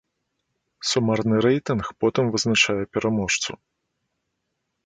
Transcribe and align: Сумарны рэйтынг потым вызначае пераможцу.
Сумарны 0.91 1.35
рэйтынг 1.47 1.85
потым 2.05 2.25
вызначае 2.37 2.79
пераможцу. 2.97 3.51